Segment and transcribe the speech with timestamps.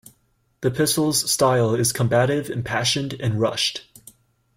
[0.61, 3.83] The epistle's style is combative, impassioned, and rushed.